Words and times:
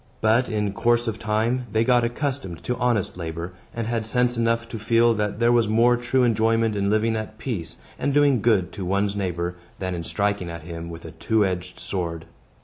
But, 0.19 0.49
in 0.49 0.73
course 0.73 1.07
of 1.07 1.19
time, 1.19 1.67
they 1.71 1.83
got 1.83 2.03
accustomed 2.03 2.63
to 2.63 2.75
honest 2.77 3.17
labor, 3.17 3.53
and 3.71 3.85
had 3.85 4.03
sense 4.07 4.35
enough 4.35 4.67
to 4.69 4.79
feel 4.79 5.13
that 5.13 5.37
there 5.39 5.51
was 5.51 5.67
more 5.67 5.95
true 5.95 6.23
enjoyment 6.23 6.75
in 6.75 6.89
living 6.89 7.15
at 7.15 7.37
peace, 7.37 7.77
and 7.99 8.11
doing 8.11 8.41
good 8.41 8.71
to 8.71 8.83
one's 8.83 9.15
neighbor, 9.15 9.57
than 9.77 9.93
in 9.93 10.01
striking 10.01 10.49
at 10.49 10.63
him 10.63 10.89
with 10.89 11.05
a 11.05 11.11
two 11.11 11.45
edged 11.45 11.79
sword. 11.79 12.25